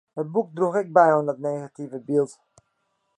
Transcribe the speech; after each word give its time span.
It 0.19 0.27
boek 0.33 0.47
droech 0.55 0.79
ek 0.81 0.89
by 0.95 1.09
oan 1.15 1.29
dat 1.29 1.43
negative 1.47 1.99
byld. 2.07 2.31